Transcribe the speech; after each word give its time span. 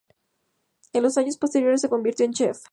En 0.93 1.03
los 1.03 1.19
años 1.19 1.37
posteriores 1.37 1.81
se 1.81 1.87
convirtió 1.89 2.25
en 2.25 2.33
Chef. 2.33 2.63